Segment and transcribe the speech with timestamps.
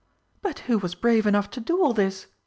[0.41, 2.25] "But who was brave enough to do all this?"